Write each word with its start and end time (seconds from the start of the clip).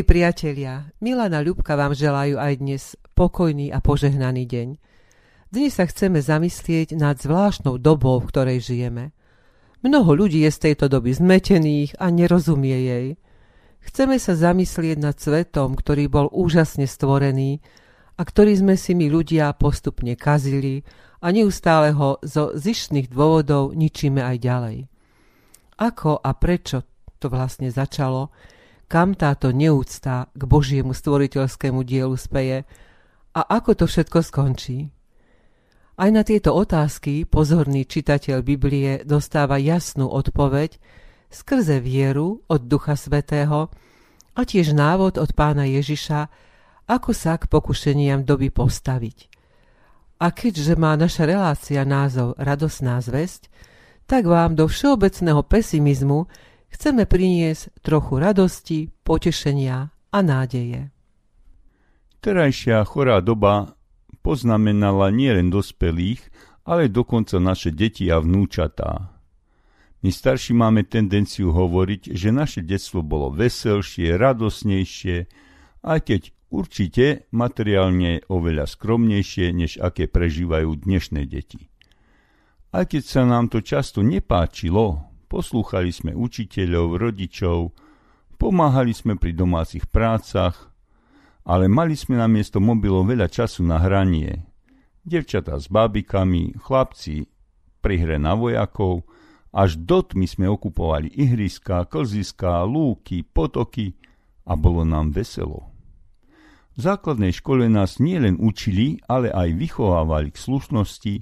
Milí 0.00 0.16
priatelia, 0.16 0.88
Milana 1.04 1.44
Ľubka 1.44 1.76
vám 1.76 1.92
želajú 1.92 2.40
aj 2.40 2.52
dnes 2.56 2.96
pokojný 3.12 3.68
a 3.68 3.84
požehnaný 3.84 4.48
deň. 4.48 4.68
Dnes 5.52 5.76
sa 5.76 5.84
chceme 5.84 6.24
zamyslieť 6.24 6.96
nad 6.96 7.20
zvláštnou 7.20 7.76
dobou, 7.76 8.16
v 8.16 8.32
ktorej 8.32 8.64
žijeme. 8.64 9.12
Mnoho 9.84 10.24
ľudí 10.24 10.40
je 10.40 10.56
z 10.56 10.72
tejto 10.72 10.88
doby 10.88 11.12
zmetených 11.12 12.00
a 12.00 12.08
nerozumie 12.08 12.80
jej. 12.80 13.06
Chceme 13.84 14.16
sa 14.16 14.32
zamyslieť 14.32 14.96
nad 15.04 15.20
svetom, 15.20 15.76
ktorý 15.76 16.08
bol 16.08 16.32
úžasne 16.32 16.88
stvorený 16.88 17.60
a 18.16 18.24
ktorý 18.24 18.56
sme 18.56 18.80
si 18.80 18.96
my 18.96 19.04
ľudia 19.04 19.52
postupne 19.52 20.16
kazili 20.16 20.80
a 21.20 21.28
neustále 21.28 21.92
ho 21.92 22.16
zo 22.24 22.56
zištných 22.56 23.12
dôvodov 23.12 23.76
ničíme 23.76 24.24
aj 24.24 24.36
ďalej. 24.40 24.78
Ako 25.76 26.24
a 26.24 26.32
prečo 26.32 26.88
to 27.20 27.28
vlastne 27.28 27.68
začalo, 27.68 28.32
kam 28.90 29.14
táto 29.14 29.54
neúcta 29.54 30.26
k 30.34 30.42
Božiemu 30.42 30.90
stvoriteľskému 30.90 31.86
dielu 31.86 32.18
speje 32.18 32.66
a 33.30 33.40
ako 33.46 33.78
to 33.78 33.84
všetko 33.86 34.18
skončí. 34.26 34.90
Aj 35.94 36.10
na 36.10 36.26
tieto 36.26 36.50
otázky 36.50 37.22
pozorný 37.22 37.86
čitateľ 37.86 38.42
Biblie 38.42 39.06
dostáva 39.06 39.62
jasnú 39.62 40.10
odpoveď 40.10 40.74
skrze 41.30 41.78
vieru 41.78 42.42
od 42.50 42.66
Ducha 42.66 42.98
Svetého 42.98 43.70
a 44.34 44.40
tiež 44.42 44.74
návod 44.74 45.22
od 45.22 45.30
pána 45.38 45.70
Ježiša, 45.70 46.26
ako 46.90 47.14
sa 47.14 47.38
k 47.38 47.46
pokušeniam 47.46 48.26
doby 48.26 48.50
postaviť. 48.50 49.30
A 50.18 50.34
keďže 50.34 50.74
má 50.74 50.98
naša 50.98 51.30
relácia 51.30 51.86
názov 51.86 52.34
Radosná 52.42 52.98
zväzť, 52.98 53.46
tak 54.10 54.26
vám 54.26 54.58
do 54.58 54.66
všeobecného 54.66 55.46
pesimizmu 55.46 56.26
chceme 56.70 57.04
priniesť 57.04 57.82
trochu 57.82 58.18
radosti, 58.18 58.78
potešenia 59.04 59.90
a 60.10 60.18
nádeje. 60.22 60.90
Terajšia 62.20 62.84
chorá 62.84 63.24
doba 63.24 63.74
poznamenala 64.20 65.08
nielen 65.08 65.48
dospelých, 65.48 66.20
ale 66.68 66.92
dokonca 66.92 67.40
naše 67.40 67.72
deti 67.72 68.06
a 68.12 68.20
vnúčatá. 68.20 69.10
My 70.00 70.08
starší 70.08 70.56
máme 70.56 70.88
tendenciu 70.88 71.52
hovoriť, 71.52 72.16
že 72.16 72.32
naše 72.32 72.60
detstvo 72.64 73.04
bolo 73.04 73.28
veselšie, 73.32 74.16
radosnejšie, 74.16 75.16
aj 75.84 75.98
keď 76.04 76.20
určite 76.48 77.06
materiálne 77.36 78.24
oveľa 78.28 78.64
skromnejšie, 78.64 79.52
než 79.52 79.76
aké 79.76 80.08
prežívajú 80.08 80.72
dnešné 80.72 81.28
deti. 81.28 81.68
Aj 82.70 82.86
keď 82.86 83.02
sa 83.02 83.22
nám 83.26 83.52
to 83.52 83.60
často 83.60 84.00
nepáčilo, 84.00 85.09
poslúchali 85.30 85.94
sme 85.94 86.10
učiteľov, 86.10 86.98
rodičov, 86.98 87.70
pomáhali 88.34 88.90
sme 88.90 89.14
pri 89.14 89.30
domácich 89.30 89.86
prácach, 89.86 90.74
ale 91.46 91.70
mali 91.70 91.94
sme 91.94 92.18
na 92.18 92.26
miesto 92.26 92.58
mobilov 92.58 93.06
veľa 93.06 93.30
času 93.30 93.62
na 93.62 93.78
hranie. 93.78 94.50
Devčatá 95.06 95.56
s 95.56 95.70
bábikami, 95.70 96.58
chlapci 96.58 97.30
pri 97.78 97.94
hre 98.02 98.18
na 98.18 98.34
vojakov, 98.34 99.06
až 99.54 99.78
do 99.78 100.02
tmy 100.02 100.26
sme 100.26 100.46
okupovali 100.50 101.10
ihriska, 101.14 101.86
klziska, 101.86 102.66
lúky, 102.66 103.22
potoky 103.22 103.94
a 104.46 104.58
bolo 104.58 104.82
nám 104.82 105.14
veselo. 105.14 105.70
V 106.78 106.86
základnej 106.86 107.34
škole 107.34 107.66
nás 107.66 107.98
nielen 107.98 108.38
učili, 108.38 109.02
ale 109.10 109.28
aj 109.30 109.58
vychovávali 109.58 110.30
k 110.30 110.38
slušnosti 110.38 111.14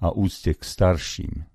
a 0.00 0.10
úcte 0.10 0.56
k 0.56 0.62
starším. 0.64 1.53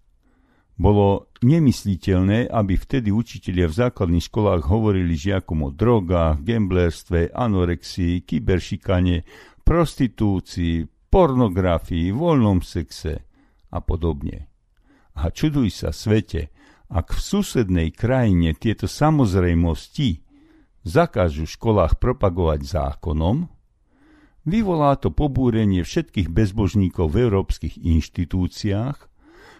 Bolo 0.79 1.27
nemysliteľné, 1.43 2.47
aby 2.47 2.79
vtedy 2.79 3.11
učitelia 3.11 3.67
v 3.67 3.83
základných 3.83 4.31
školách 4.31 4.63
hovorili 4.63 5.11
žiakom 5.11 5.67
o 5.67 5.75
drogách, 5.75 6.39
gamblerstve, 6.39 7.35
anorexii, 7.35 8.23
kyberšikane, 8.23 9.27
prostitúcii, 9.67 10.87
pornografii, 11.11 12.15
voľnom 12.15 12.63
sexe 12.63 13.27
a 13.75 13.79
podobne. 13.83 14.47
A 15.19 15.27
čuduj 15.35 15.67
sa 15.83 15.91
svete, 15.91 16.47
ak 16.87 17.11
v 17.11 17.19
susednej 17.27 17.91
krajine 17.91 18.55
tieto 18.55 18.87
samozrejmosti 18.87 20.23
zakážu 20.87 21.43
v 21.43 21.53
školách 21.59 21.99
propagovať 21.99 22.63
zákonom, 22.63 23.51
vyvolá 24.47 24.95
to 24.95 25.11
pobúrenie 25.11 25.83
všetkých 25.83 26.31
bezbožníkov 26.31 27.11
v 27.11 27.27
európskych 27.27 27.75
inštitúciách 27.83 29.08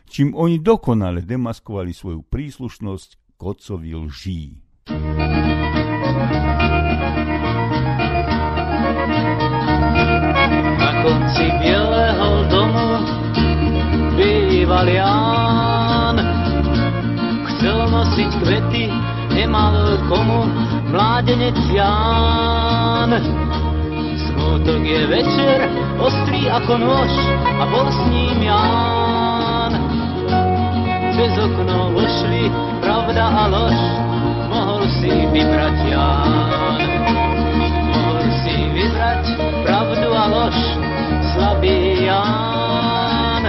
čím 0.09 0.33
oni 0.33 0.57
dokonale 0.57 1.21
demaskovali 1.21 1.93
svoju 1.93 2.25
príslušnosť 2.25 3.09
k 3.37 3.41
otcovi 3.45 3.89
lží. 3.93 4.43
Na 10.81 10.91
konci 11.05 11.45
bieleho 11.61 12.29
domu 12.49 12.89
býval 14.17 14.87
Ján. 14.89 16.17
Chcel 17.53 17.77
nosiť 17.93 18.31
kvety, 18.41 18.85
nemal 19.37 19.77
komu 20.09 20.49
mládenec 20.89 21.55
Ján. 21.69 23.13
Smutok 24.19 24.81
je 24.83 25.01
večer, 25.05 25.59
ostrý 26.01 26.49
ako 26.49 26.73
nôž 26.81 27.13
a 27.61 27.63
bol 27.69 27.87
s 27.93 27.99
ním 28.09 28.39
Ján 28.49 29.08
cez 31.19 31.35
okno 31.35 31.91
vošli 31.91 32.47
pravda 32.79 33.27
a 33.27 33.43
lož, 33.51 33.79
mohol 34.47 34.87
si 34.87 35.11
vybrať 35.35 35.77
Ján. 35.91 36.79
Mohol 37.91 38.23
si 38.39 38.55
vybrať 38.71 39.23
pravdu 39.67 40.07
a 40.15 40.23
lož, 40.31 40.57
slabý 41.35 42.07
Ján. 42.07 43.43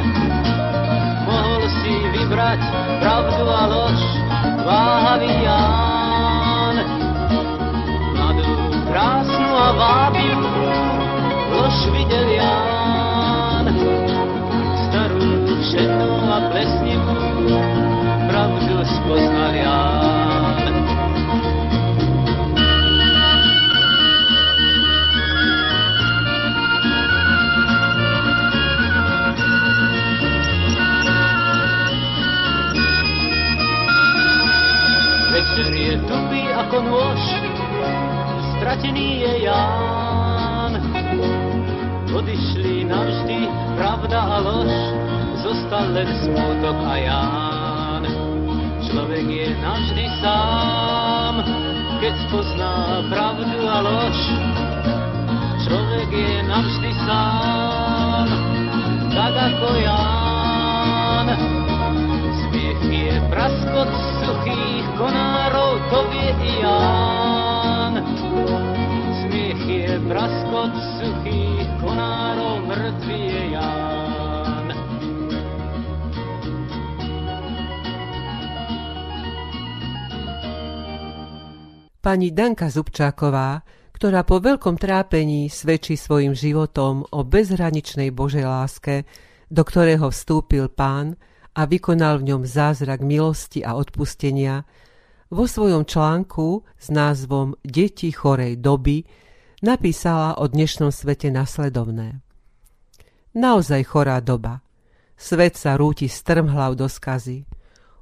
Mohol 1.31 1.63
si 1.79 1.95
vybrať 2.11 2.61
pravdu 2.99 3.47
a 3.47 3.63
lož, 3.71 4.01
váhavý 4.67 5.31
Ján. 5.31 6.77
Mladú, 8.19 8.51
krásnu 8.91 9.51
a 9.55 9.69
vábivú 9.79 10.59
lož 11.55 11.77
videl 11.95 12.35
Ján. 12.35 12.80
Starú, 15.61 15.77
všetnú 15.77 16.13
a 16.25 16.39
plesnivú 16.49 17.21
pravdu 18.33 18.81
spoznal 18.81 19.53
Ján. 19.53 20.65
Večer 35.29 35.73
je 35.77 35.95
tupý 36.09 36.43
ako 36.57 36.77
nôž, 36.89 37.23
stratený 38.57 39.29
je 39.29 39.33
Ján. 39.45 40.73
Odišli 42.11 42.89
navždy 42.89 43.39
pravda 43.77 44.21
a 44.25 44.37
lož, 44.41 45.00
zostal 45.71 45.95
len 45.95 46.11
smutok 46.27 46.79
a 46.83 46.95
Ján. 46.99 48.03
Človek 48.91 49.23
je 49.23 49.55
navždy 49.55 50.07
sám, 50.19 51.47
keď 52.03 52.15
spozná 52.27 53.07
pravdu 53.07 53.71
a 53.71 53.79
lož. 53.79 54.19
Človek 55.63 56.11
je 56.11 56.35
navždy 56.43 56.91
sám, 57.07 58.27
tak 59.15 59.31
ako 59.31 59.69
Ján. 59.79 61.39
Smiech 62.35 62.83
je 62.91 63.15
praskot 63.31 63.91
suchých 64.27 64.87
konárov, 64.99 65.79
to 65.87 65.99
vie 66.11 66.31
i 66.35 66.53
Ján. 66.67 67.95
Smiech 69.23 69.63
je 69.71 69.91
praskot 70.11 70.75
suchých 70.99 71.71
konárov, 71.79 72.59
mŕtvy 72.67 73.19
je 73.23 73.43
Ján. 73.55 73.80
Pani 82.01 82.33
Danka 82.33 82.73
Zubčáková, 82.73 83.61
ktorá 83.93 84.25
po 84.25 84.41
veľkom 84.41 84.81
trápení 84.81 85.53
svedčí 85.53 86.01
svojim 86.01 86.33
životom 86.33 87.05
o 87.13 87.21
bezhraničnej 87.29 88.09
Božej 88.09 88.49
láske, 88.49 89.05
do 89.53 89.61
ktorého 89.61 90.09
vstúpil 90.09 90.73
pán 90.73 91.21
a 91.53 91.69
vykonal 91.69 92.25
v 92.25 92.33
ňom 92.33 92.43
zázrak 92.49 93.05
milosti 93.05 93.61
a 93.61 93.77
odpustenia, 93.77 94.65
vo 95.29 95.45
svojom 95.45 95.85
článku 95.85 96.65
s 96.81 96.89
názvom 96.89 97.61
Deti 97.61 98.09
chorej 98.17 98.57
doby 98.57 99.05
napísala 99.61 100.41
o 100.41 100.49
dnešnom 100.49 100.89
svete 100.89 101.29
nasledovné. 101.29 102.25
Naozaj 103.37 103.85
chorá 103.85 104.25
doba. 104.25 104.65
Svet 105.21 105.61
sa 105.61 105.77
rúti 105.77 106.09
strmhlav 106.09 106.81
do 106.81 106.89
skazy. 106.89 107.45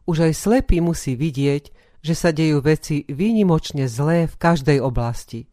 Už 0.07 0.23
aj 0.23 0.39
slepý 0.39 0.79
musí 0.79 1.19
vidieť, 1.19 1.75
že 2.03 2.15
sa 2.15 2.31
dejú 2.31 2.63
veci 2.63 3.03
výnimočne 3.09 3.91
zlé 3.91 4.31
v 4.31 4.37
každej 4.39 4.79
oblasti. 4.79 5.51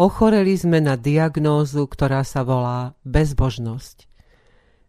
Ochoreli 0.00 0.56
sme 0.56 0.80
na 0.80 0.96
diagnózu, 0.96 1.84
ktorá 1.84 2.24
sa 2.24 2.40
volá 2.40 2.96
bezbožnosť. 3.04 4.08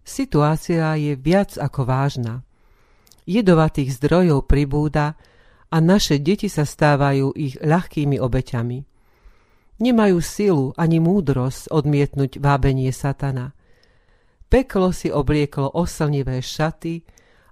Situácia 0.02 0.96
je 0.96 1.14
viac 1.20 1.60
ako 1.60 1.84
vážna. 1.84 2.48
Jedovatých 3.28 3.92
zdrojov 4.00 4.50
pribúda 4.50 5.20
a 5.72 5.78
naše 5.80 6.20
deti 6.20 6.48
sa 6.48 6.64
stávajú 6.64 7.36
ich 7.36 7.60
ľahkými 7.60 8.18
obeťami. 8.18 8.80
Nemajú 9.82 10.18
silu 10.22 10.66
ani 10.78 11.02
múdrosť 11.02 11.74
odmietnúť 11.74 12.38
vábenie 12.38 12.94
satana. 12.94 13.58
Peklo 14.52 14.92
si 14.92 15.08
oblieklo 15.10 15.72
oslnivé 15.74 16.44
šaty 16.44 17.02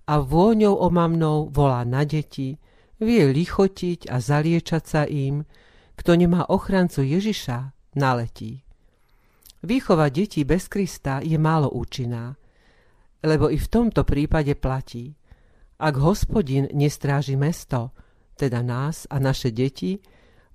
a 0.09 0.19
vôňou 0.19 0.77
omamnou 0.83 1.47
volá 1.47 1.87
na 1.87 2.03
deti, 2.03 2.59
vie 2.99 3.23
lichotiť 3.31 4.11
a 4.11 4.19
zaliečať 4.19 4.83
sa 4.83 5.03
im, 5.07 5.47
kto 5.95 6.11
nemá 6.15 6.47
ochrancu 6.47 7.03
Ježiša, 7.03 7.75
naletí. 7.99 8.63
Výchova 9.59 10.07
detí 10.07 10.47
bez 10.47 10.71
Krista 10.71 11.19
je 11.19 11.35
málo 11.35 11.67
účinná, 11.75 12.39
lebo 13.19 13.51
i 13.51 13.59
v 13.59 13.67
tomto 13.67 14.07
prípade 14.07 14.55
platí. 14.55 15.11
Ak 15.79 15.99
hospodin 15.99 16.71
nestráži 16.71 17.35
mesto, 17.35 17.91
teda 18.39 18.63
nás 18.63 19.03
a 19.11 19.19
naše 19.19 19.51
deti, 19.51 19.99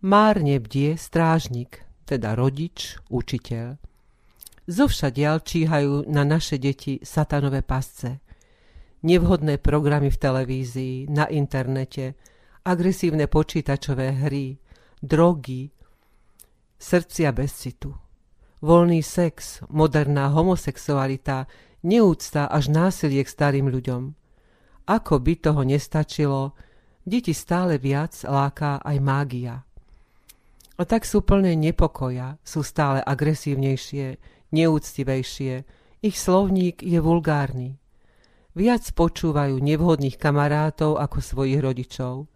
márne 0.00 0.56
bdie 0.56 0.96
strážnik, 0.96 1.84
teda 2.08 2.32
rodič, 2.32 2.96
učiteľ. 3.12 3.76
Zovšadiaľ 4.64 5.36
číhajú 5.44 6.08
na 6.08 6.24
naše 6.24 6.56
deti 6.56 6.96
satanové 7.04 7.60
pasce. 7.60 8.24
Nevhodné 9.04 9.60
programy 9.60 10.08
v 10.08 10.16
televízii, 10.16 10.96
na 11.12 11.28
internete, 11.28 12.16
agresívne 12.64 13.28
počítačové 13.28 14.24
hry, 14.24 14.56
drogy, 15.04 15.68
srdcia 16.80 17.28
bez 17.36 17.52
citu. 17.60 17.92
Voľný 18.64 19.04
sex, 19.04 19.60
moderná 19.68 20.32
homosexualita, 20.32 21.44
neúcta 21.84 22.48
až 22.48 22.72
násilie 22.72 23.20
k 23.20 23.28
starým 23.28 23.68
ľuďom. 23.68 24.02
Ako 24.88 25.20
by 25.20 25.32
toho 25.36 25.60
nestačilo, 25.60 26.56
deti 27.04 27.36
stále 27.36 27.76
viac 27.76 28.16
láka 28.24 28.80
aj 28.80 28.96
mágia. 29.04 29.60
A 30.74 30.82
tak 30.88 31.04
sú 31.04 31.20
plné 31.20 31.54
nepokoja, 31.60 32.40
sú 32.40 32.64
stále 32.64 33.04
agresívnejšie, 33.04 34.16
neúctivejšie, 34.56 35.54
ich 36.00 36.16
slovník 36.16 36.80
je 36.80 36.98
vulgárny. 37.00 37.76
Viac 38.56 38.84
počúvajú 38.96 39.60
nevhodných 39.60 40.16
kamarátov 40.16 40.96
ako 40.96 41.18
svojich 41.20 41.60
rodičov. 41.60 42.32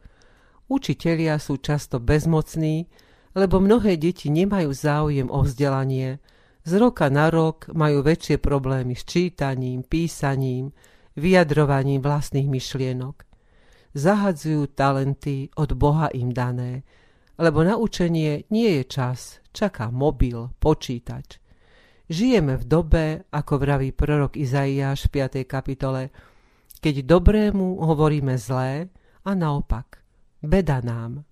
Učitelia 0.68 1.40
sú 1.40 1.56
často 1.56 1.96
bezmocní, 1.96 2.92
lebo 3.32 3.56
mnohé 3.56 3.96
deti 3.96 4.28
nemajú 4.28 4.68
záujem 4.68 5.32
o 5.32 5.40
vzdelanie. 5.40 6.20
Z 6.68 6.72
roka 6.76 7.08
na 7.08 7.32
rok 7.32 7.72
majú 7.72 8.04
väčšie 8.04 8.36
problémy 8.36 8.92
s 8.92 9.08
čítaním, 9.08 9.80
písaním, 9.80 10.76
vyjadrovaním 11.16 12.04
vlastných 12.04 12.44
myšlienok. 12.44 13.24
Zahadzujú 13.96 14.68
talenty 14.76 15.48
od 15.56 15.72
Boha 15.72 16.12
im 16.12 16.36
dané, 16.36 16.84
lebo 17.40 17.64
na 17.64 17.80
učenie 17.80 18.44
nie 18.52 18.68
je 18.80 18.84
čas, 18.84 19.40
čaká 19.56 19.88
mobil, 19.88 20.52
počítač. 20.60 21.40
Žijeme 22.12 22.60
v 22.60 22.64
dobe, 22.68 23.04
ako 23.32 23.56
vraví 23.56 23.96
prorok 23.96 24.36
Izaiáš 24.36 25.08
v 25.08 25.24
5. 25.24 25.48
kapitole, 25.48 26.12
keď 26.84 27.08
dobrému 27.08 27.80
hovoríme 27.80 28.36
zlé 28.36 28.92
a 29.24 29.32
naopak 29.32 29.97
beda 30.42 30.80
nám. 30.84 31.24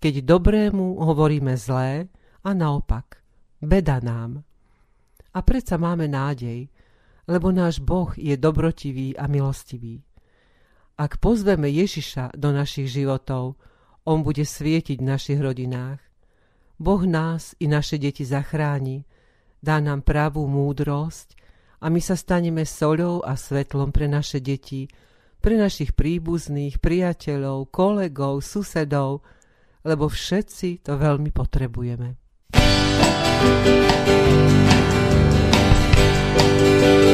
Keď 0.00 0.24
dobrému 0.24 0.96
hovoríme 0.96 1.54
zlé 1.60 2.08
a 2.40 2.50
naopak, 2.56 3.20
beda 3.60 4.00
nám. 4.00 4.40
A 5.30 5.38
predsa 5.44 5.76
máme 5.76 6.08
nádej, 6.08 6.66
lebo 7.28 7.54
náš 7.54 7.78
Boh 7.78 8.10
je 8.16 8.34
dobrotivý 8.34 9.14
a 9.14 9.30
milostivý. 9.30 10.02
Ak 10.98 11.22
pozveme 11.22 11.70
Ježiša 11.70 12.34
do 12.34 12.50
našich 12.50 12.90
životov, 12.90 13.56
On 14.08 14.24
bude 14.24 14.42
svietiť 14.42 14.98
v 14.98 15.08
našich 15.08 15.38
rodinách. 15.38 16.00
Boh 16.80 17.04
nás 17.04 17.52
i 17.60 17.68
naše 17.68 18.00
deti 18.00 18.24
zachráni, 18.24 19.04
dá 19.60 19.76
nám 19.78 20.00
pravú 20.00 20.48
múdrosť 20.48 21.36
a 21.84 21.92
my 21.92 22.00
sa 22.00 22.16
staneme 22.16 22.64
soľou 22.64 23.20
a 23.20 23.36
svetlom 23.36 23.92
pre 23.92 24.08
naše 24.08 24.40
deti, 24.40 24.88
pre 25.40 25.56
našich 25.56 25.96
príbuzných, 25.96 26.78
priateľov, 26.78 27.72
kolegov, 27.72 28.44
susedov, 28.44 29.24
lebo 29.82 30.06
všetci 30.06 30.84
to 30.84 31.00
veľmi 31.00 31.32
potrebujeme. 31.32 32.20
thank 36.70 37.04
you 37.04 37.09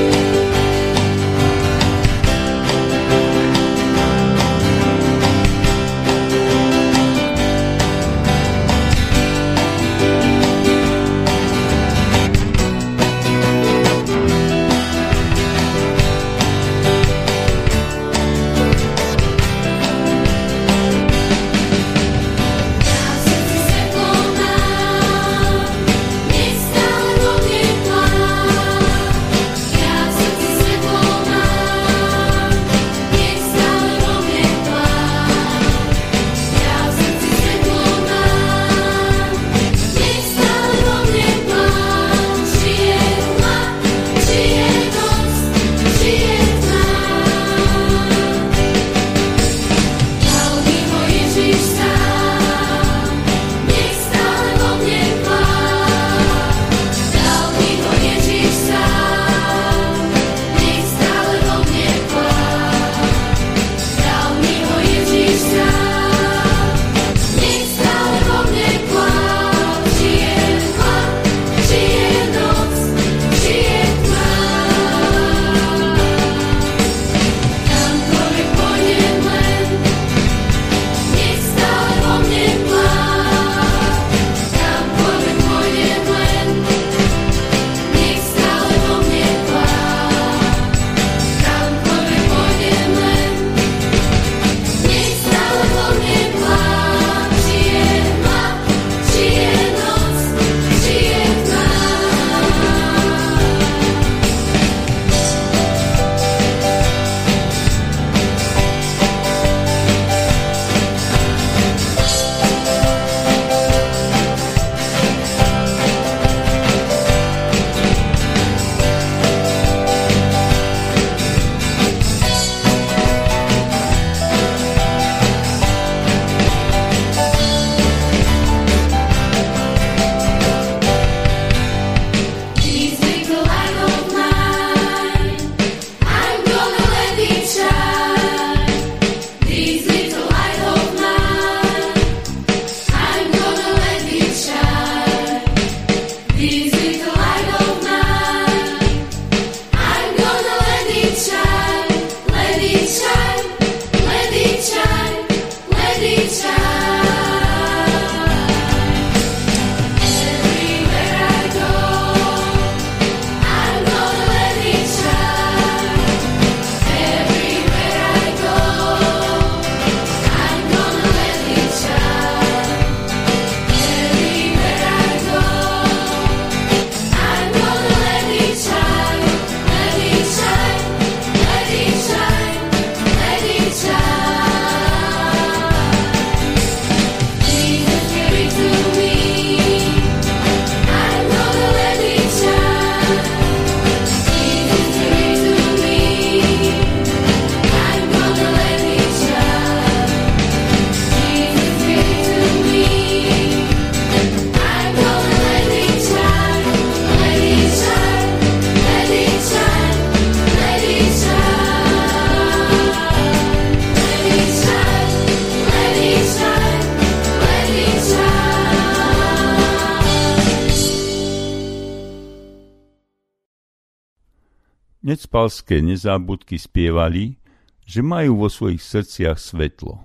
necpalské 225.07 225.79
nezábudky 225.79 226.59
spievali, 226.59 227.39
že 227.87 228.03
majú 228.03 228.43
vo 228.43 228.49
svojich 228.51 228.83
srdciach 228.83 229.39
svetlo. 229.39 230.03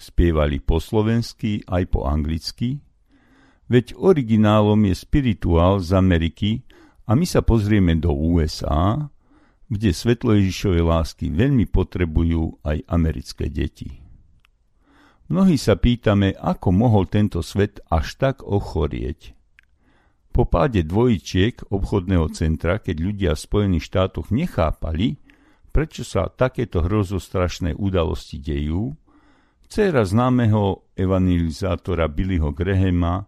Spievali 0.00 0.64
po 0.64 0.80
slovensky 0.80 1.60
aj 1.68 1.92
po 1.92 2.08
anglicky, 2.08 2.80
veď 3.68 3.92
originálom 4.00 4.80
je 4.88 4.96
spirituál 4.96 5.84
z 5.84 5.92
Ameriky 5.92 6.64
a 7.04 7.12
my 7.12 7.28
sa 7.28 7.44
pozrieme 7.44 7.92
do 8.00 8.16
USA, 8.16 9.12
kde 9.68 9.92
svetlo 9.92 10.32
Ježišovej 10.40 10.84
lásky 10.88 11.26
veľmi 11.28 11.68
potrebujú 11.68 12.64
aj 12.64 12.88
americké 12.88 13.52
deti. 13.52 14.00
Mnohí 15.28 15.60
sa 15.60 15.76
pýtame, 15.76 16.32
ako 16.40 16.72
mohol 16.72 17.04
tento 17.10 17.42
svet 17.44 17.82
až 17.92 18.16
tak 18.16 18.46
ochorieť. 18.46 19.35
Po 20.36 20.44
páde 20.44 20.84
dvojičiek 20.84 21.72
obchodného 21.72 22.28
centra, 22.28 22.76
keď 22.76 22.96
ľudia 23.00 23.32
v 23.32 23.40
Spojených 23.40 23.88
štátoch 23.88 24.28
nechápali, 24.28 25.16
prečo 25.72 26.04
sa 26.04 26.28
takéto 26.28 26.84
hrozostrašné 26.84 27.72
udalosti 27.72 28.36
dejú, 28.36 28.92
dcera 29.64 30.04
známeho 30.04 30.92
evangelizátora 30.92 32.12
Billyho 32.12 32.52
Grahama, 32.52 33.24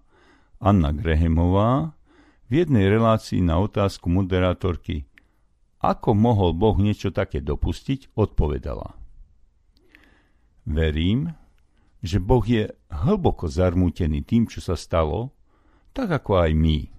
Anna 0.61 0.93
Grahamová, 0.93 1.97
v 2.45 2.53
jednej 2.53 2.93
relácii 2.93 3.41
na 3.41 3.57
otázku 3.57 4.12
moderátorky 4.12 5.09
ako 5.81 6.12
mohol 6.12 6.53
Boh 6.53 6.77
niečo 6.77 7.09
také 7.09 7.41
dopustiť, 7.41 8.12
odpovedala. 8.21 8.93
Verím, 10.69 11.33
že 12.05 12.21
Boh 12.21 12.45
je 12.45 12.69
hlboko 12.93 13.49
zarmútený 13.49 14.29
tým, 14.29 14.45
čo 14.45 14.61
sa 14.61 14.77
stalo, 14.77 15.33
tak 15.97 16.12
ako 16.12 16.45
aj 16.45 16.53
my 16.53 16.98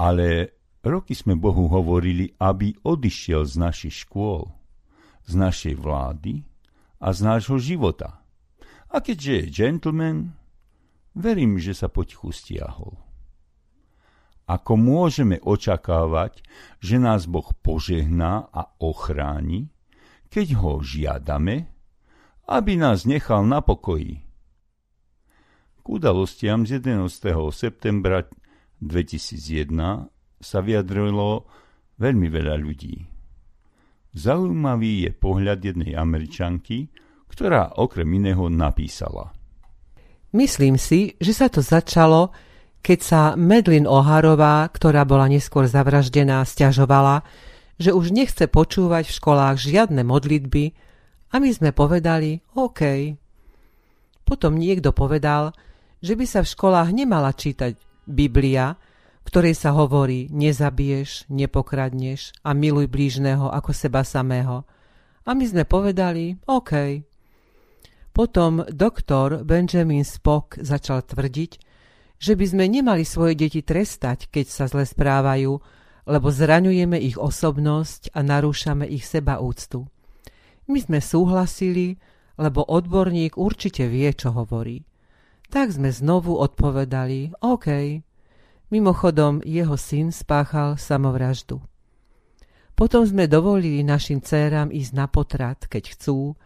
ale 0.00 0.56
roky 0.80 1.12
sme 1.12 1.36
Bohu 1.36 1.68
hovorili, 1.68 2.32
aby 2.40 2.72
odišiel 2.80 3.44
z 3.44 3.54
našich 3.60 4.08
škôl, 4.08 4.48
z 5.28 5.36
našej 5.36 5.76
vlády 5.76 6.40
a 7.04 7.12
z 7.12 7.20
nášho 7.20 7.60
života. 7.60 8.24
A 8.88 9.04
keďže 9.04 9.32
je 9.36 9.44
gentleman, 9.52 10.32
verím, 11.12 11.60
že 11.60 11.76
sa 11.76 11.92
potichu 11.92 12.32
stiahol. 12.32 12.96
Ako 14.48 14.74
môžeme 14.74 15.38
očakávať, 15.44 16.42
že 16.82 16.98
nás 16.98 17.28
Boh 17.28 17.46
požehná 17.62 18.50
a 18.50 18.72
ochráni, 18.82 19.70
keď 20.26 20.58
ho 20.58 20.72
žiadame, 20.82 21.70
aby 22.50 22.74
nás 22.74 23.06
nechal 23.06 23.46
na 23.46 23.62
pokoji. 23.62 24.26
K 25.80 25.86
udalostiam 25.86 26.66
z 26.66 26.82
11. 26.82 27.06
septembra 27.54 28.26
2001 28.80 30.10
sa 30.40 30.58
vyjadrilo 30.64 31.44
veľmi 32.00 32.28
veľa 32.32 32.56
ľudí. 32.56 32.96
Zaujímavý 34.10 35.06
je 35.06 35.10
pohľad 35.14 35.62
jednej 35.62 35.94
američanky, 35.94 36.90
ktorá 37.30 37.78
okrem 37.78 38.10
iného 38.18 38.50
napísala. 38.50 39.30
Myslím 40.34 40.80
si, 40.80 41.14
že 41.22 41.30
sa 41.30 41.46
to 41.46 41.62
začalo, 41.62 42.34
keď 42.82 42.98
sa 42.98 43.22
Medlin 43.38 43.86
Oharová, 43.86 44.66
ktorá 44.66 45.06
bola 45.06 45.30
neskôr 45.30 45.68
zavraždená, 45.68 46.42
stiažovala, 46.42 47.22
že 47.78 47.94
už 47.94 48.10
nechce 48.10 48.44
počúvať 48.50 49.08
v 49.08 49.16
školách 49.16 49.56
žiadne 49.60 50.02
modlitby 50.02 50.74
a 51.30 51.38
my 51.38 51.50
sme 51.54 51.70
povedali 51.70 52.42
OK. 52.58 53.14
Potom 54.26 54.58
niekto 54.58 54.90
povedal, 54.90 55.54
že 56.02 56.16
by 56.16 56.24
sa 56.26 56.40
v 56.42 56.50
školách 56.50 56.88
nemala 56.94 57.30
čítať 57.30 57.89
Biblia, 58.06 58.76
v 59.20 59.26
ktorej 59.28 59.54
sa 59.56 59.76
hovorí 59.76 60.32
nezabiješ, 60.32 61.28
nepokradneš 61.28 62.32
a 62.40 62.56
miluj 62.56 62.88
blížneho 62.88 63.52
ako 63.52 63.70
seba 63.76 64.04
samého. 64.04 64.64
A 65.28 65.36
my 65.36 65.44
sme 65.44 65.64
povedali 65.68 66.40
OK. 66.48 67.04
Potom 68.10 68.66
doktor 68.66 69.46
Benjamin 69.46 70.02
Spock 70.02 70.58
začal 70.58 71.06
tvrdiť, 71.06 71.52
že 72.20 72.36
by 72.36 72.44
sme 72.44 72.64
nemali 72.68 73.06
svoje 73.06 73.38
deti 73.38 73.64
trestať, 73.64 74.28
keď 74.28 74.46
sa 74.50 74.64
zle 74.68 74.84
správajú, 74.84 75.56
lebo 76.10 76.28
zraňujeme 76.28 76.98
ich 77.00 77.16
osobnosť 77.16 78.12
a 78.12 78.20
narúšame 78.20 78.84
ich 78.90 79.06
sebaúctu. 79.06 79.86
My 80.68 80.78
sme 80.82 80.98
súhlasili, 81.00 81.96
lebo 82.36 82.66
odborník 82.66 83.38
určite 83.38 83.86
vie, 83.86 84.10
čo 84.12 84.34
hovorí. 84.34 84.89
Tak 85.50 85.74
sme 85.74 85.90
znovu 85.90 86.38
odpovedali, 86.38 87.34
OK. 87.42 87.98
Mimochodom, 88.70 89.42
jeho 89.42 89.74
syn 89.74 90.14
spáchal 90.14 90.78
samovraždu. 90.78 91.58
Potom 92.78 93.02
sme 93.02 93.26
dovolili 93.26 93.82
našim 93.82 94.22
dcéram 94.22 94.70
ísť 94.70 94.92
na 94.94 95.10
potrat, 95.10 95.66
keď 95.66 95.98
chcú. 95.98 96.38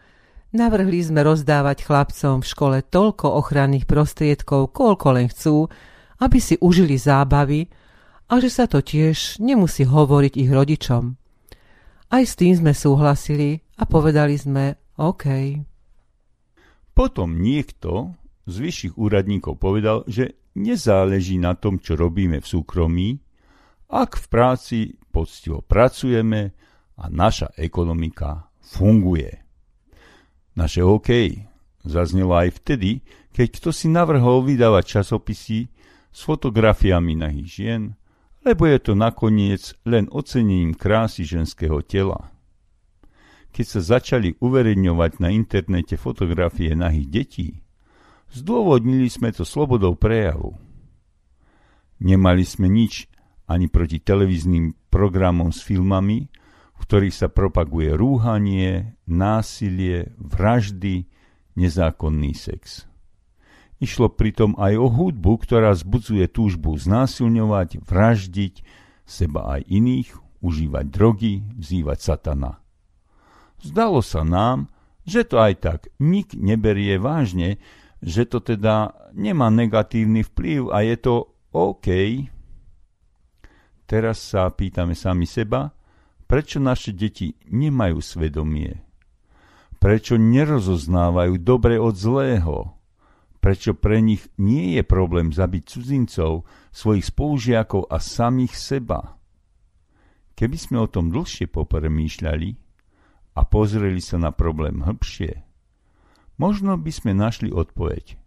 Navrhli 0.57 1.05
sme 1.05 1.21
rozdávať 1.21 1.85
chlapcom 1.85 2.41
v 2.41 2.49
škole 2.49 2.77
toľko 2.81 3.29
ochranných 3.45 3.85
prostriedkov, 3.85 4.73
koľko 4.73 5.07
len 5.21 5.29
chcú, 5.29 5.69
aby 6.17 6.41
si 6.41 6.57
užili 6.57 6.97
zábavy 6.97 7.69
a 8.25 8.41
že 8.41 8.49
sa 8.49 8.65
to 8.65 8.81
tiež 8.81 9.37
nemusí 9.37 9.85
hovoriť 9.85 10.33
ich 10.33 10.49
rodičom. 10.49 11.13
Aj 12.09 12.23
s 12.25 12.33
tým 12.33 12.57
sme 12.57 12.73
súhlasili 12.73 13.61
a 13.77 13.85
povedali 13.85 14.33
sme 14.33 14.81
OK. 14.97 15.61
Potom 16.97 17.37
niekto 17.37 18.17
z 18.45 18.55
vyšších 18.61 18.93
úradníkov 18.97 19.57
povedal, 19.57 20.05
že 20.05 20.37
nezáleží 20.55 21.41
na 21.41 21.57
tom, 21.57 21.81
čo 21.81 21.97
robíme 21.97 22.39
v 22.39 22.47
súkromí, 22.47 23.09
ak 23.89 24.17
v 24.17 24.25
práci 24.29 24.79
poctivo 25.13 25.61
pracujeme 25.61 26.53
a 26.97 27.05
naša 27.09 27.53
ekonomika 27.57 28.49
funguje. 28.61 29.45
Naše 30.55 30.81
OK 30.81 31.09
zaznelo 31.85 32.33
aj 32.33 32.63
vtedy, 32.63 33.03
keď 33.35 33.47
kto 33.59 33.69
si 33.75 33.91
navrhol 33.91 34.41
vydávať 34.47 34.99
časopisy 34.99 35.67
s 36.09 36.19
fotografiami 36.23 37.19
nahých 37.19 37.49
žien, 37.51 37.81
lebo 38.47 38.69
je 38.69 38.79
to 38.79 38.93
nakoniec 38.95 39.75
len 39.83 40.07
ocenením 40.13 40.77
krásy 40.77 41.27
ženského 41.27 41.81
tela. 41.83 42.31
Keď 43.51 43.65
sa 43.65 43.81
začali 43.99 44.37
uverejňovať 44.39 45.11
na 45.19 45.29
internete 45.31 45.95
fotografie 45.99 46.71
nahých 46.75 47.07
detí, 47.07 47.49
Zdôvodnili 48.35 49.07
sme 49.07 49.31
to 49.31 49.47
slobodou 49.47 49.95
prejavu. 49.95 50.59
Nemali 52.03 52.43
sme 52.43 52.67
nič 52.67 53.07
ani 53.47 53.71
proti 53.71 54.03
televíznym 54.03 54.75
programom 54.91 55.55
s 55.55 55.63
filmami, 55.63 56.27
v 56.75 56.79
ktorých 56.83 57.15
sa 57.15 57.27
propaguje 57.31 57.95
rúhanie, 57.95 58.99
násilie, 59.07 60.11
vraždy, 60.19 61.07
nezákonný 61.55 62.35
sex. 62.35 62.83
Išlo 63.79 64.11
pritom 64.11 64.59
aj 64.59 64.83
o 64.83 64.91
hudbu, 64.91 65.39
ktorá 65.39 65.71
zbudzuje 65.71 66.27
túžbu 66.27 66.75
znásilňovať, 66.75 67.87
vraždiť 67.87 68.53
seba 69.07 69.55
aj 69.55 69.61
iných, 69.71 70.11
užívať 70.43 70.85
drogy, 70.91 71.39
vzývať 71.55 71.99
satana. 72.03 72.59
Zdalo 73.63 74.03
sa 74.03 74.27
nám, 74.27 74.67
že 75.07 75.23
to 75.23 75.39
aj 75.39 75.53
tak 75.63 75.79
nik 76.03 76.35
neberie 76.35 76.99
vážne, 76.99 77.63
že 78.05 78.29
to 78.29 78.37
teda 78.37 78.93
nemá 79.17 79.49
negatívny 79.49 80.21
vplyv 80.21 80.69
a 80.69 80.85
je 80.85 80.95
to 81.01 81.15
OK. 81.49 81.89
Teraz 83.89 84.21
sa 84.21 84.45
pýtame 84.53 84.93
sami 84.93 85.25
seba, 85.25 85.73
prečo 86.29 86.61
naše 86.61 86.93
deti 86.93 87.33
nemajú 87.49 87.97
svedomie? 87.97 88.85
Prečo 89.81 90.21
nerozoznávajú 90.21 91.41
dobre 91.41 91.81
od 91.81 91.97
zlého? 91.97 92.77
Prečo 93.41 93.77
pre 93.77 94.01
nich 94.01 94.25
nie 94.41 94.77
je 94.77 94.83
problém 94.85 95.29
zabiť 95.29 95.63
cudzincov, 95.65 96.45
svojich 96.73 97.09
spolužiakov 97.09 97.89
a 97.89 97.97
samých 98.01 98.53
seba? 98.57 99.17
Keby 100.33 100.57
sme 100.57 100.77
o 100.81 100.89
tom 100.89 101.13
dlhšie 101.13 101.49
popremýšľali 101.49 102.49
a 103.37 103.41
pozreli 103.45 104.01
sa 104.01 104.17
na 104.17 104.33
problém 104.33 104.81
hĺbšie, 104.81 105.44
Možno 106.35 106.75
by 106.75 106.91
sme 106.91 107.15
našli 107.15 107.47
odpoveď. 107.51 108.19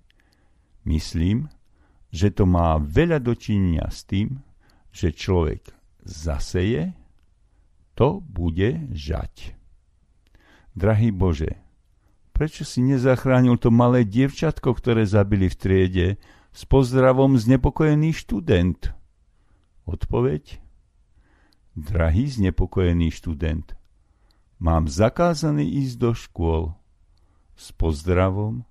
Myslím, 0.89 1.53
že 2.09 2.33
to 2.33 2.49
má 2.49 2.81
veľa 2.81 3.21
dočinenia 3.21 3.85
s 3.93 4.09
tým, 4.09 4.41
že 4.89 5.13
človek 5.13 5.69
zaseje, 6.01 6.97
to 7.93 8.25
bude 8.25 8.95
žať. 8.95 9.53
Drahý 10.73 11.11
Bože, 11.13 11.59
prečo 12.33 12.63
si 12.63 12.81
nezachránil 12.81 13.59
to 13.59 13.75
malé 13.75 14.07
dievčatko, 14.07 14.73
ktoré 14.73 15.05
zabili 15.05 15.51
v 15.51 15.59
triede, 15.59 16.09
s 16.55 16.63
pozdravom 16.65 17.35
znepokojený 17.37 18.15
študent? 18.15 18.95
Odpoveď? 19.85 20.63
Drahý 21.75 22.31
znepokojený 22.31 23.11
študent, 23.11 23.75
mám 24.63 24.87
zakázaný 24.87 25.67
ísť 25.83 25.95
do 25.99 26.11
škôl. 26.15 26.78
S 27.59 27.75
pozdravom, 27.75 28.63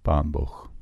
Pán 0.00 0.32
Boh. 0.32 0.72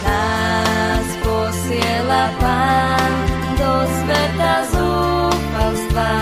Nás 0.00 1.08
posiela 1.20 2.32
Pán 2.40 3.12
do 3.60 3.72
sveta 3.84 4.54
zúfalstva 4.72 6.12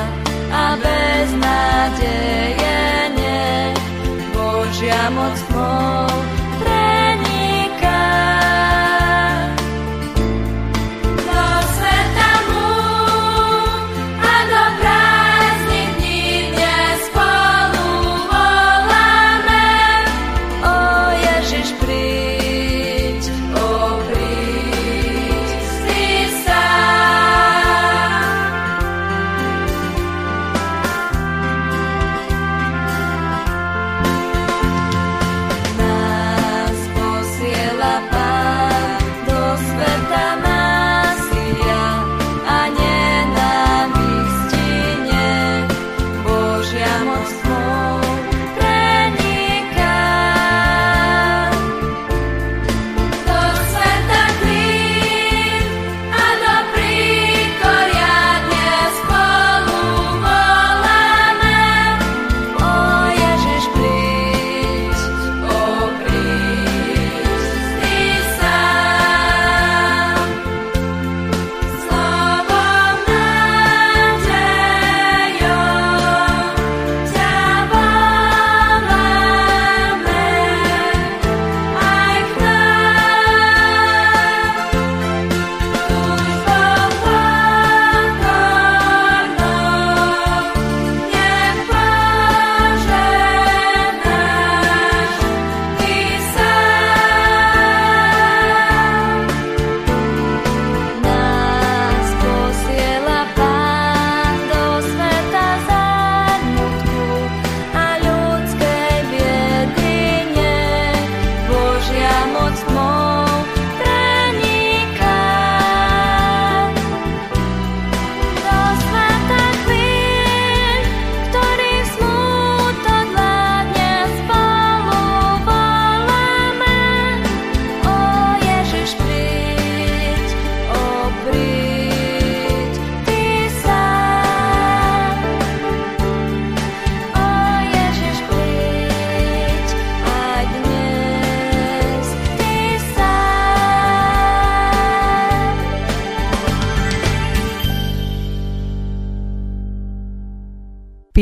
a 0.51 0.65
bez 0.83 1.29
nádeje 1.39 2.83
nie. 3.15 3.71
Božia 4.35 5.15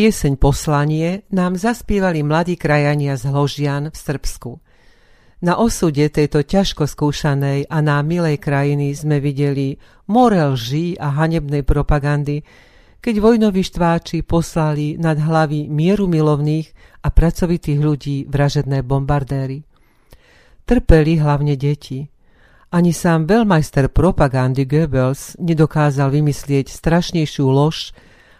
Pieseň 0.01 0.41
Poslanie 0.41 1.29
nám 1.29 1.61
zaspievali 1.61 2.25
mladí 2.25 2.57
krajania 2.57 3.21
z 3.21 3.29
Hložian 3.29 3.93
v 3.93 3.97
Srbsku. 4.01 4.57
Na 5.45 5.61
osude 5.61 6.09
tejto 6.09 6.41
ťažko 6.41 6.89
skúšanej 6.89 7.69
a 7.69 7.85
nám 7.85 8.09
milej 8.09 8.41
krajiny 8.41 8.97
sme 8.97 9.21
videli 9.21 9.77
more 10.09 10.57
lží 10.57 10.97
a 10.97 11.13
hanebnej 11.13 11.69
propagandy, 11.69 12.41
keď 12.97 13.15
vojnoví 13.21 13.61
štváči 13.61 14.25
poslali 14.25 14.97
nad 14.97 15.21
hlavy 15.21 15.69
mieru 15.69 16.09
milovných 16.09 16.73
a 17.05 17.13
pracovitých 17.13 17.77
ľudí 17.85 18.17
vražedné 18.25 18.81
bombardéry. 18.81 19.69
Trpeli 20.65 21.21
hlavne 21.21 21.61
deti. 21.61 22.09
Ani 22.73 22.97
sám 22.97 23.29
veľmajster 23.29 23.93
propagandy 23.93 24.65
Goebbels 24.65 25.37
nedokázal 25.37 26.09
vymyslieť 26.09 26.73
strašnejšiu 26.73 27.45
lož, 27.45 27.93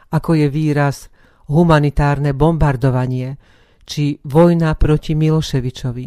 ako 0.09 0.41
je 0.41 0.49
výraz 0.49 1.13
humanitárne 1.51 2.31
bombardovanie 2.31 3.35
či 3.83 4.23
vojna 4.23 4.79
proti 4.79 5.19
Miloševičovi. 5.19 6.07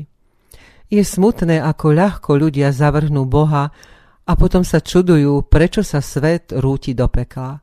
Je 0.87 1.03
smutné, 1.03 1.59
ako 1.59 1.91
ľahko 1.91 2.31
ľudia 2.39 2.71
zavrhnú 2.71 3.27
Boha 3.27 3.67
a 4.23 4.31
potom 4.39 4.63
sa 4.63 4.79
čudujú, 4.79 5.43
prečo 5.51 5.83
sa 5.83 5.99
svet 5.99 6.55
rúti 6.55 6.95
do 6.95 7.11
pekla. 7.11 7.59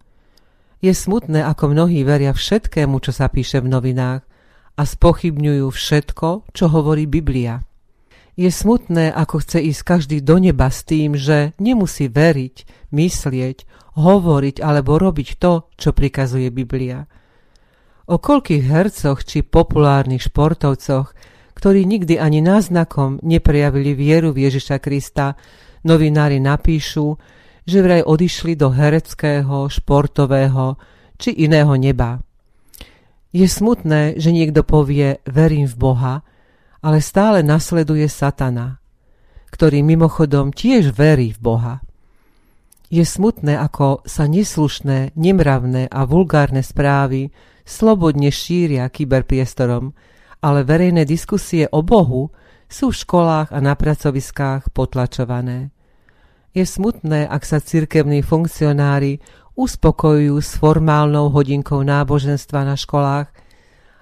Je 0.84 0.92
smutné, 0.92 1.40
ako 1.40 1.72
mnohí 1.72 2.04
veria 2.04 2.36
všetkému, 2.36 3.00
čo 3.00 3.16
sa 3.16 3.32
píše 3.32 3.64
v 3.64 3.72
novinách 3.72 4.22
a 4.76 4.82
spochybňujú 4.84 5.66
všetko, 5.72 6.28
čo 6.52 6.64
hovorí 6.68 7.08
Biblia. 7.08 7.64
Je 8.36 8.48
smutné, 8.48 9.12
ako 9.12 9.44
chce 9.44 9.60
ísť 9.60 9.82
každý 9.84 10.18
do 10.24 10.40
neba 10.40 10.68
s 10.72 10.84
tým, 10.84 11.16
že 11.16 11.52
nemusí 11.60 12.08
veriť, 12.08 12.88
myslieť, 12.92 13.58
hovoriť 14.00 14.56
alebo 14.64 14.96
robiť 14.96 15.28
to, 15.40 15.68
čo 15.80 15.96
prikazuje 15.96 16.52
Biblia– 16.52 17.04
O 18.10 18.18
koľkých 18.18 18.66
hercoch 18.66 19.22
či 19.22 19.46
populárnych 19.46 20.26
športovcoch, 20.26 21.14
ktorí 21.54 21.86
nikdy 21.86 22.18
ani 22.18 22.42
náznakom 22.42 23.22
neprejavili 23.22 23.94
vieru 23.94 24.34
v 24.34 24.50
Ježiša 24.50 24.82
Krista, 24.82 25.38
novinári 25.86 26.42
napíšu, 26.42 27.14
že 27.62 27.78
vraj 27.78 28.02
odišli 28.02 28.58
do 28.58 28.74
hereckého, 28.74 29.70
športového 29.70 30.74
či 31.22 31.38
iného 31.38 31.70
neba. 31.78 32.18
Je 33.30 33.46
smutné, 33.46 34.18
že 34.18 34.34
niekto 34.34 34.66
povie 34.66 35.22
verím 35.22 35.70
v 35.70 35.78
Boha, 35.78 36.14
ale 36.82 36.98
stále 36.98 37.46
nasleduje 37.46 38.10
satana, 38.10 38.82
ktorý 39.54 39.86
mimochodom 39.86 40.50
tiež 40.50 40.90
verí 40.98 41.30
v 41.30 41.38
Boha. 41.38 41.74
Je 42.90 43.06
smutné, 43.06 43.54
ako 43.54 44.02
sa 44.02 44.26
neslušné, 44.26 45.14
nemravné 45.14 45.86
a 45.86 46.02
vulgárne 46.10 46.58
správy 46.58 47.30
slobodne 47.62 48.34
šíria 48.34 48.90
kyberpriestorom, 48.90 49.94
ale 50.42 50.66
verejné 50.66 51.06
diskusie 51.06 51.70
o 51.70 51.86
Bohu 51.86 52.34
sú 52.66 52.90
v 52.90 52.98
školách 52.98 53.54
a 53.54 53.58
na 53.62 53.78
pracoviskách 53.78 54.74
potlačované. 54.74 55.70
Je 56.50 56.66
smutné, 56.66 57.30
ak 57.30 57.46
sa 57.46 57.62
cirkevní 57.62 58.26
funkcionári 58.26 59.22
uspokojujú 59.54 60.36
s 60.42 60.58
formálnou 60.58 61.30
hodinkou 61.30 61.86
náboženstva 61.86 62.66
na 62.66 62.74
školách 62.74 63.30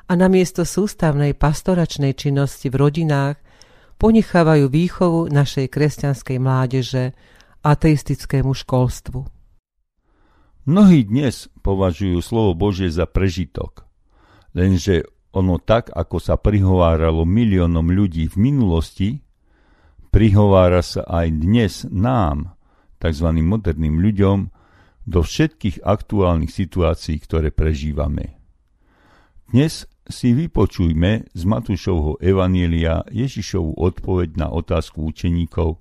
a 0.08 0.12
namiesto 0.16 0.64
sústavnej 0.64 1.36
pastoračnej 1.36 2.16
činnosti 2.16 2.72
v 2.72 2.88
rodinách 2.88 3.36
ponechávajú 4.00 4.64
výchovu 4.72 5.28
našej 5.28 5.68
kresťanskej 5.68 6.38
mládeže 6.40 7.12
ateistickému 7.62 8.54
školstvu. 8.54 9.26
Mnohí 10.68 11.00
dnes 11.08 11.48
považujú 11.64 12.20
slovo 12.20 12.52
Božie 12.52 12.92
za 12.92 13.08
prežitok. 13.08 13.88
Lenže 14.52 15.08
ono 15.32 15.56
tak, 15.60 15.88
ako 15.92 16.20
sa 16.20 16.36
prihováralo 16.36 17.24
miliónom 17.24 17.88
ľudí 17.88 18.28
v 18.28 18.36
minulosti, 18.36 19.08
prihovára 20.12 20.84
sa 20.84 21.04
aj 21.08 21.26
dnes 21.40 21.72
nám, 21.88 22.56
tzv. 23.00 23.28
moderným 23.40 24.00
ľuďom, 24.00 24.38
do 25.08 25.24
všetkých 25.24 25.88
aktuálnych 25.88 26.52
situácií, 26.52 27.16
ktoré 27.16 27.48
prežívame. 27.48 28.36
Dnes 29.48 29.88
si 30.04 30.36
vypočujme 30.36 31.32
z 31.32 31.42
Matúšovho 31.48 32.20
Evanielia 32.20 33.08
Ježišovu 33.08 33.80
odpoveď 33.80 34.36
na 34.36 34.48
otázku 34.52 35.08
učeníkov, 35.08 35.80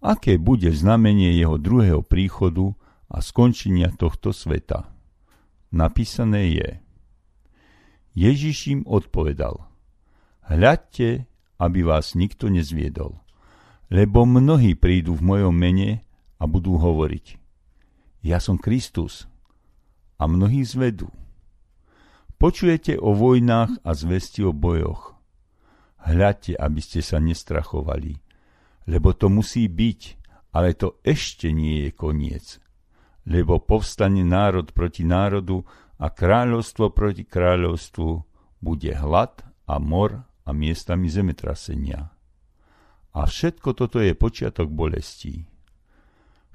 aké 0.00 0.36
bude 0.36 0.68
znamenie 0.72 1.34
jeho 1.36 1.56
druhého 1.60 2.02
príchodu 2.04 2.76
a 3.06 3.22
skončenia 3.22 3.92
tohto 3.94 4.34
sveta. 4.34 4.90
Napísané 5.70 6.56
je 6.56 6.68
Ježiš 8.16 8.72
im 8.72 8.80
odpovedal 8.88 9.66
Hľadte, 10.46 11.26
aby 11.58 11.82
vás 11.82 12.14
nikto 12.14 12.46
nezviedol. 12.46 13.18
Lebo 13.90 14.22
mnohí 14.26 14.78
prídu 14.78 15.18
v 15.18 15.22
mojom 15.26 15.54
mene 15.54 16.06
a 16.38 16.46
budú 16.46 16.78
hovoriť. 16.78 17.38
Ja 18.22 18.38
som 18.38 18.58
Kristus. 18.58 19.26
A 20.16 20.30
mnohí 20.30 20.62
zvedú. 20.62 21.10
Počujete 22.38 22.98
o 22.98 23.14
vojnách 23.14 23.82
a 23.82 23.90
zvesti 23.92 24.46
o 24.46 24.54
bojoch. 24.54 25.18
Hľadte, 26.02 26.54
aby 26.54 26.80
ste 26.80 27.02
sa 27.02 27.18
nestrachovali. 27.18 28.25
Lebo 28.86 29.10
to 29.12 29.26
musí 29.26 29.66
byť, 29.66 30.00
ale 30.54 30.72
to 30.78 31.02
ešte 31.02 31.50
nie 31.50 31.86
je 31.86 31.90
koniec. 31.92 32.62
Lebo 33.26 33.58
povstane 33.58 34.22
národ 34.22 34.70
proti 34.70 35.02
národu 35.02 35.66
a 35.98 36.06
kráľovstvo 36.08 36.94
proti 36.94 37.26
kráľovstvu, 37.26 38.08
bude 38.62 38.92
hlad 38.94 39.44
a 39.66 39.76
mor 39.82 40.24
a 40.46 40.50
miestami 40.54 41.10
zemetrasenia. 41.10 42.14
A 43.16 43.20
všetko 43.26 43.74
toto 43.74 43.98
je 43.98 44.12
počiatok 44.12 44.68
bolestí. 44.70 45.48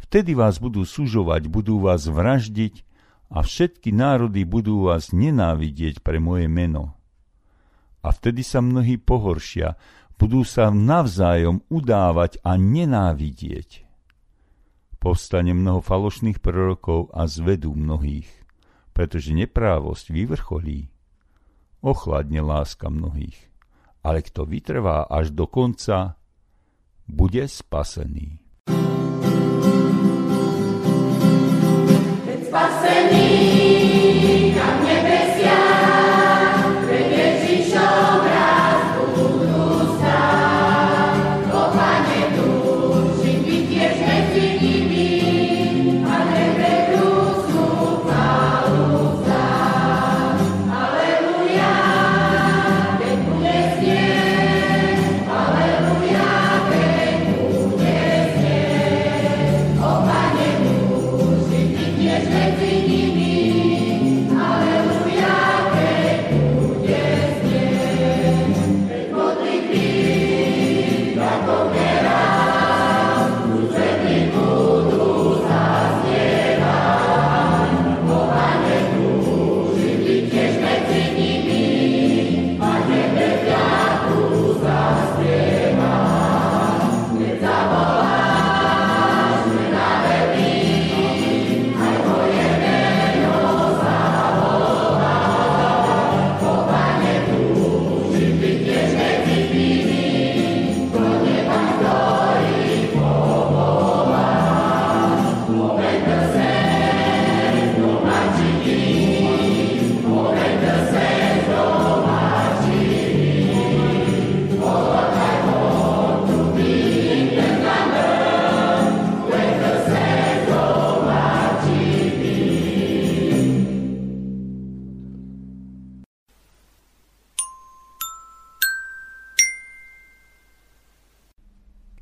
Vtedy 0.02 0.36
vás 0.38 0.58
budú 0.60 0.86
sužovať, 0.86 1.48
budú 1.50 1.82
vás 1.84 2.06
vraždiť 2.06 2.84
a 3.32 3.42
všetky 3.42 3.96
národy 3.96 4.44
budú 4.44 4.92
vás 4.92 5.16
nenávidieť 5.16 6.04
pre 6.04 6.20
moje 6.20 6.52
meno. 6.52 7.00
A 8.02 8.10
vtedy 8.10 8.42
sa 8.42 8.60
mnohí 8.60 8.98
pohoršia, 8.98 9.78
budú 10.22 10.46
sa 10.46 10.70
navzájom 10.70 11.66
udávať 11.66 12.38
a 12.46 12.54
nenávidieť. 12.54 13.90
Povstane 15.02 15.58
mnoho 15.58 15.82
falošných 15.82 16.38
prorokov 16.38 17.10
a 17.10 17.26
zvedú 17.26 17.74
mnohých, 17.74 18.30
pretože 18.94 19.34
neprávosť 19.34 20.14
vyvrcholí. 20.14 20.94
Ochladne 21.82 22.46
láska 22.46 22.94
mnohých 22.94 23.52
ale 24.02 24.26
kto 24.26 24.50
vytrvá 24.50 25.06
až 25.06 25.34
do 25.34 25.46
konca, 25.46 26.18
bude 27.06 27.46
spasený. 27.46 28.42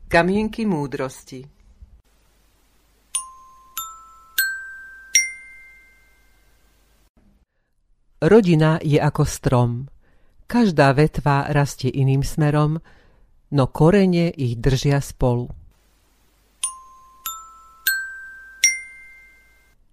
Kamienky 0.09 0.65
múdrosti 0.65 1.45
Rodina 8.17 8.81
je 8.81 8.97
ako 8.97 9.23
strom. 9.29 9.85
Každá 10.49 10.97
vetva 10.97 11.53
rastie 11.53 11.93
iným 11.93 12.25
smerom, 12.25 12.81
no 13.53 13.63
korene 13.69 14.33
ich 14.33 14.57
držia 14.57 14.97
spolu. 14.97 15.45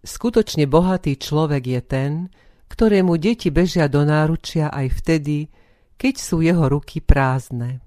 Skutočne 0.01 0.65
bohatý 0.65 1.21
človek 1.21 1.63
je 1.69 1.81
ten, 1.85 2.13
ktorému 2.73 3.21
deti 3.21 3.53
bežia 3.53 3.85
do 3.93 4.01
náručia 4.01 4.73
aj 4.73 4.97
vtedy, 4.97 5.53
keď 6.01 6.15
sú 6.17 6.41
jeho 6.41 6.73
ruky 6.73 7.05
prázdne. 7.05 7.86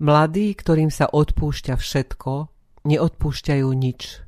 Mladí, 0.00 0.56
ktorým 0.56 0.88
sa 0.88 1.12
odpúšťa 1.12 1.76
všetko, 1.76 2.48
neodpúšťajú 2.88 3.68
nič. 3.68 4.24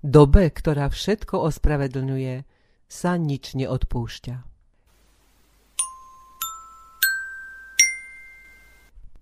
Dobe, 0.00 0.48
ktorá 0.48 0.88
všetko 0.88 1.44
ospravedlňuje, 1.44 2.48
sa 2.88 3.20
nič 3.20 3.52
neodpúšťa. 3.52 4.34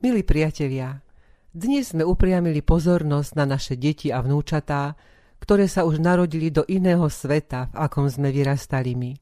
Milí 0.06 0.22
priatelia, 0.22 1.02
dnes 1.50 1.90
sme 1.90 2.06
upriamili 2.06 2.62
pozornosť 2.62 3.30
na 3.34 3.58
naše 3.58 3.74
deti 3.74 4.14
a 4.14 4.22
vnúčatá, 4.22 4.94
ktoré 5.42 5.66
sa 5.66 5.82
už 5.82 5.98
narodili 5.98 6.54
do 6.54 6.62
iného 6.70 7.10
sveta, 7.10 7.74
v 7.74 7.82
akom 7.82 8.06
sme 8.06 8.30
vyrastali 8.30 8.94
my. 8.94 9.18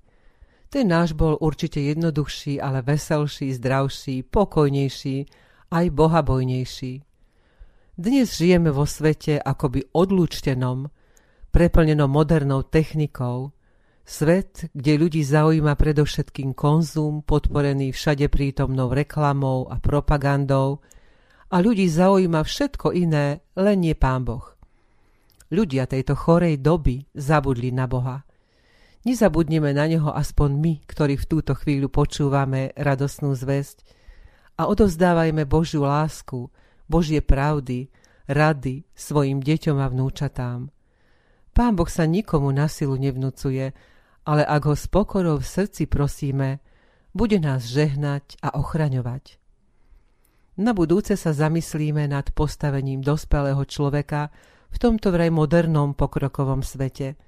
Ten 0.69 0.93
náš 0.93 1.17
bol 1.17 1.41
určite 1.41 1.81
jednoduchší, 1.81 2.61
ale 2.61 2.85
veselší, 2.85 3.49
zdravší, 3.57 4.29
pokojnejší 4.29 5.49
aj 5.71 5.87
bohabojnejší. 5.95 6.93
Dnes 7.95 8.27
žijeme 8.35 8.75
vo 8.75 8.85
svete 8.85 9.39
akoby 9.39 9.95
odlúčtenom, 9.95 10.91
preplnenom 11.55 12.11
modernou 12.11 12.67
technikou, 12.67 13.55
svet, 14.03 14.67
kde 14.75 14.99
ľudí 14.99 15.23
zaujíma 15.23 15.79
predovšetkým 15.79 16.59
konzum, 16.59 17.23
podporený 17.23 17.95
všade 17.95 18.27
prítomnou 18.27 18.91
reklamou 18.91 19.71
a 19.71 19.79
propagandou, 19.79 20.83
a 21.51 21.57
ľudí 21.59 21.87
zaujíma 21.91 22.47
všetko 22.47 22.95
iné, 22.95 23.43
len 23.59 23.79
nie 23.83 23.95
Pán 23.99 24.23
Boh. 24.23 24.55
Ľudia 25.51 25.91
tejto 25.91 26.15
chorej 26.15 26.63
doby 26.63 27.11
zabudli 27.11 27.75
na 27.75 27.91
Boha. 27.91 28.23
Nezabudneme 29.03 29.75
na 29.75 29.91
Neho 29.91 30.15
aspoň 30.15 30.51
my, 30.55 30.75
ktorí 30.87 31.19
v 31.19 31.27
túto 31.27 31.59
chvíľu 31.59 31.91
počúvame 31.91 32.71
radosnú 32.79 33.35
zväzť, 33.35 33.83
a 34.59 34.67
odovzdávajme 34.67 35.45
Božiu 35.45 35.87
lásku, 35.87 36.51
Božie 36.91 37.23
pravdy, 37.23 37.91
rady 38.31 38.87
svojim 38.95 39.43
deťom 39.43 39.77
a 39.79 39.87
vnúčatám. 39.91 40.71
Pán 41.51 41.73
Boh 41.75 41.91
sa 41.91 42.07
nikomu 42.07 42.55
na 42.55 42.71
silu 42.71 42.95
nevnúcuje, 42.95 43.75
ale 44.27 44.43
ak 44.47 44.63
ho 44.71 44.75
s 44.79 44.87
pokorou 44.87 45.43
v 45.43 45.47
srdci 45.47 45.91
prosíme, 45.91 46.63
bude 47.11 47.43
nás 47.43 47.67
žehnať 47.67 48.39
a 48.39 48.55
ochraňovať. 48.55 49.43
Na 50.61 50.77
budúce 50.77 51.17
sa 51.17 51.33
zamyslíme 51.33 52.07
nad 52.07 52.31
postavením 52.31 53.01
dospelého 53.01 53.65
človeka 53.67 54.31
v 54.71 54.77
tomto 54.79 55.11
vraj 55.11 55.33
modernom 55.33 55.97
pokrokovom 55.97 56.63
svete. 56.63 57.19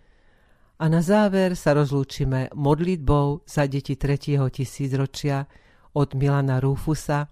A 0.78 0.84
na 0.90 1.02
záver 1.02 1.54
sa 1.58 1.74
rozlúčime 1.74 2.50
modlitbou 2.54 3.46
za 3.46 3.66
deti 3.66 3.94
tretieho 3.98 4.46
tisícročia, 4.50 5.46
od 5.92 6.16
Milana 6.16 6.58
Rufusa 6.58 7.28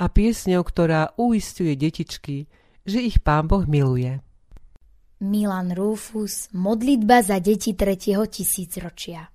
a 0.00 0.04
piesňou, 0.08 0.64
ktorá 0.64 1.12
uistuje 1.20 1.76
detičky, 1.76 2.48
že 2.88 2.98
ich 3.04 3.20
pán 3.20 3.46
Boh 3.46 3.68
miluje. 3.68 4.18
Milan 5.20 5.76
Rufus, 5.76 6.48
modlitba 6.56 7.20
za 7.20 7.36
deti 7.44 7.76
tretieho 7.76 8.24
tisícročia. 8.24 9.28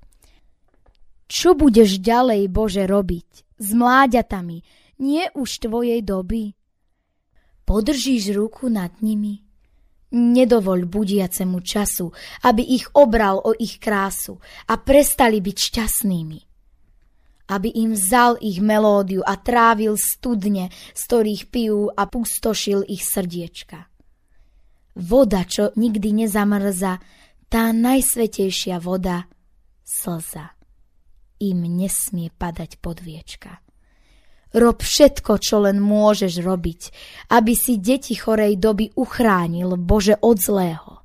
Čo 1.30 1.54
budeš 1.54 2.02
ďalej, 2.02 2.50
Bože, 2.50 2.90
robiť 2.90 3.30
s 3.62 3.70
mláďatami, 3.74 4.58
nie 5.02 5.30
už 5.38 5.70
tvojej 5.70 6.02
doby? 6.02 6.58
Podržíš 7.66 8.34
ruku 8.34 8.70
nad 8.70 8.94
nimi? 9.02 9.42
Nedovoľ 10.14 10.86
budiacemu 10.86 11.58
času, 11.66 12.14
aby 12.46 12.62
ich 12.62 12.90
obral 12.94 13.42
o 13.42 13.58
ich 13.58 13.82
krásu 13.82 14.38
a 14.70 14.78
prestali 14.78 15.42
byť 15.42 15.58
šťastnými. 15.58 16.40
Aby 17.46 17.70
im 17.78 17.94
vzal 17.94 18.42
ich 18.42 18.58
melódiu 18.58 19.22
a 19.22 19.38
trávil 19.38 19.96
studne, 20.02 20.74
z 20.98 21.02
ktorých 21.06 21.44
pijú 21.54 21.94
a 21.94 22.10
pustošil 22.10 22.82
ich 22.90 23.06
srdiečka. 23.06 23.86
Voda, 24.98 25.46
čo 25.46 25.70
nikdy 25.78 26.26
nezamrza, 26.26 26.98
tá 27.46 27.70
najsvetejšia 27.70 28.82
voda, 28.82 29.30
slza 29.86 30.56
im 31.40 31.68
nesmie 31.68 32.32
padať 32.32 32.80
podviečka. 32.80 33.62
Rob 34.56 34.80
všetko, 34.80 35.36
čo 35.36 35.68
len 35.68 35.84
môžeš 35.84 36.40
robiť, 36.40 36.82
aby 37.36 37.54
si 37.60 37.76
deti 37.76 38.16
chorej 38.16 38.56
doby 38.56 38.88
uchránil, 38.96 39.76
Bože, 39.76 40.16
od 40.16 40.40
zlého. 40.40 41.05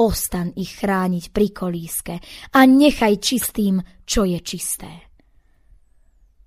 Ostan 0.00 0.56
ich 0.56 0.80
chrániť 0.80 1.28
pri 1.28 1.46
kolíske 1.52 2.14
a 2.56 2.60
nechaj 2.64 3.20
čistým, 3.20 3.84
čo 4.08 4.24
je 4.24 4.40
čisté. 4.40 5.12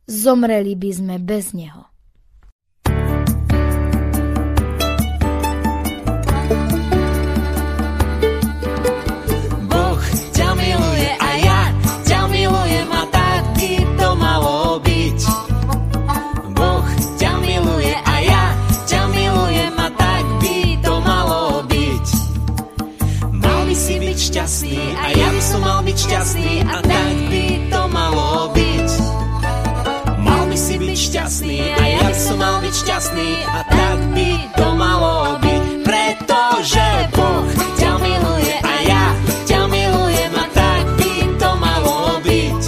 Zomreli 0.09 0.73
by 0.73 0.89
sme 0.89 1.15
bez 1.21 1.53
neho. 1.53 1.92
Byť 33.13 33.23
šťastný 33.23 33.31
a 33.45 33.59
tak 33.69 33.99
by 34.13 34.29
to 34.57 34.67
malo 34.75 35.37
byť. 35.41 35.63
Pretože 35.85 36.87
Boh 37.13 37.45
ťa 37.77 37.91
miluje 38.01 38.55
a 38.63 38.73
ja 38.89 39.05
ťa 39.45 39.61
milujem 39.69 40.33
a 40.33 40.45
tak 40.53 40.85
by 40.97 41.13
to 41.37 41.49
malo 41.61 41.97
byť. 42.25 42.61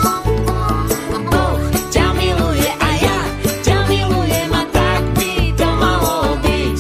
Boh 1.32 1.62
ťa 1.90 2.08
miluje 2.14 2.70
a 2.70 2.90
ja 3.02 3.20
ťa 3.66 3.78
milujem 3.90 4.52
a 4.54 4.64
tak 4.70 5.02
by 5.18 5.32
to 5.58 5.68
malo 5.82 6.16
byť. 6.44 6.80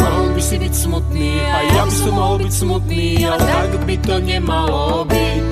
Mohol 0.00 0.26
by 0.34 0.42
si 0.42 0.56
byť 0.58 0.74
smutný 0.74 1.30
a 1.46 1.58
ja 1.62 1.82
by 1.86 1.94
som 1.94 2.12
mohol 2.14 2.36
byť 2.42 2.52
smutný, 2.52 3.04
ale 3.26 3.42
tak 3.46 3.70
by 3.86 3.96
to 4.02 4.16
nemalo 4.18 5.04
byť 5.06 5.46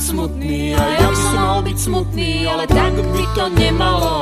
smutný 0.00 0.74
a 0.74 0.84
ja 0.96 1.06
by 1.12 1.16
som 1.22 1.38
mal 1.38 1.60
byť 1.60 1.78
smutný, 1.78 2.30
ale 2.48 2.64
tak 2.66 2.94
by 2.98 3.24
to 3.36 3.44
nemalo 3.52 4.19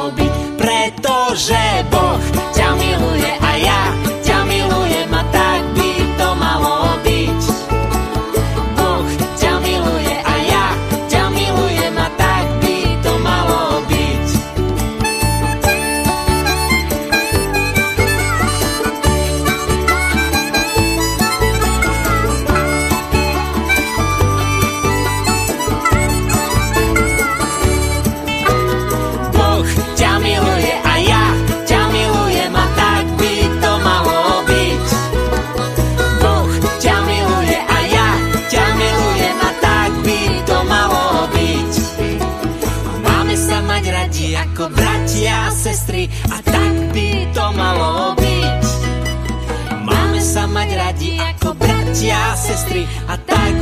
bratia 51.98 52.32
a 52.32 52.36
sestry. 52.36 52.86
A 53.08 53.16
tak 53.26 53.57